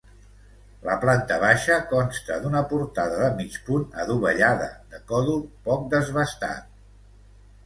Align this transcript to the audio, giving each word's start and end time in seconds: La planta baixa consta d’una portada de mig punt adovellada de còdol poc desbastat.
La 0.85 0.93
planta 1.01 1.35
baixa 1.43 1.75
consta 1.91 2.37
d’una 2.45 2.63
portada 2.71 3.19
de 3.25 3.29
mig 3.43 3.59
punt 3.69 3.85
adovellada 4.05 4.71
de 4.95 5.03
còdol 5.13 5.45
poc 5.69 5.87
desbastat. 5.95 6.75